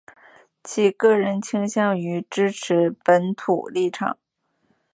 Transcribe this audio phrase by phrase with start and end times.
[0.63, 4.17] 其个人倾向于支持本土立场。